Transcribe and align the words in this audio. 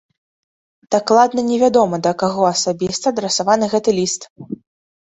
Дакладна 0.95 1.43
невядома 1.51 2.01
да 2.09 2.15
каго 2.25 2.41
асабіста 2.53 3.05
адрасаваны 3.17 3.65
гэты 3.77 3.89
ліст. 4.01 4.21